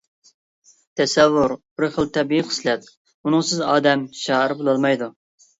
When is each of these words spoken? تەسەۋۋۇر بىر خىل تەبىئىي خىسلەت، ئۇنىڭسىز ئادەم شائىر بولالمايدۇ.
تەسەۋۋۇر 1.01 1.53
بىر 1.81 1.87
خىل 1.97 2.09
تەبىئىي 2.17 2.43
خىسلەت، 2.47 2.89
ئۇنىڭسىز 2.95 3.63
ئادەم 3.69 4.07
شائىر 4.23 4.57
بولالمايدۇ. 4.65 5.13